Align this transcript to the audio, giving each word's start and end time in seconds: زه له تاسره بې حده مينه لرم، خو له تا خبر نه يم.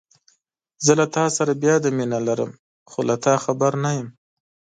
زه 0.85 0.93
له 0.99 1.05
تاسره 1.15 1.51
بې 1.61 1.69
حده 1.75 1.89
مينه 1.97 2.19
لرم، 2.27 2.51
خو 2.89 2.99
له 3.09 3.15
تا 3.23 3.33
خبر 3.43 3.71
نه 3.83 3.91
يم. 3.97 4.07